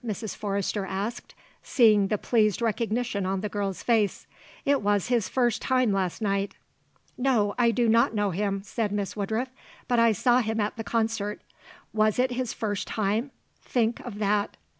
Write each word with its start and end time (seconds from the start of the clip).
Mrs. 0.03 0.35
Forrester 0.35 0.83
asked, 0.83 1.35
seeing 1.61 2.07
the 2.07 2.17
pleased 2.17 2.59
recognition 2.59 3.23
on 3.23 3.41
the 3.41 3.49
girl's 3.49 3.83
face. 3.83 4.25
"It 4.65 4.81
was 4.81 5.09
his 5.09 5.29
first 5.29 5.61
time 5.61 5.93
last 5.93 6.23
night." 6.23 6.55
"No, 7.19 7.53
I 7.59 7.69
do 7.69 7.87
not 7.87 8.15
know 8.15 8.31
him," 8.31 8.63
said 8.65 8.91
Miss 8.91 9.15
Woodruff, 9.15 9.49
"but 9.87 9.99
I 9.99 10.11
saw 10.11 10.39
him 10.39 10.59
at 10.59 10.75
the 10.75 10.83
concert. 10.83 11.43
Was 11.93 12.17
it 12.17 12.31
his 12.31 12.51
first 12.51 12.87
time? 12.87 13.29
Think 13.63 13.99
of 13.99 14.17
that." 14.17 14.57